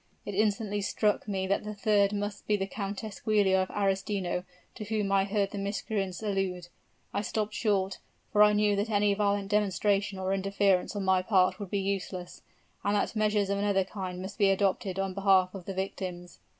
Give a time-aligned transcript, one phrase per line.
[0.25, 4.83] It instantly struck me that the third must be the Countess Giulia of Arestino to
[4.85, 6.69] whom I heard the miscreants allude.
[7.13, 7.99] I stopped short
[8.31, 12.41] for I knew that any violent demonstration or interference on my part would be useless,
[12.83, 16.39] and that measures of another kind must be adopted on behalf of the victims.